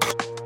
[0.00, 0.41] you